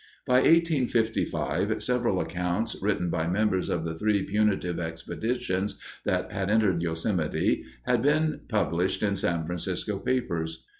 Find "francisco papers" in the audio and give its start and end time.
9.45-10.65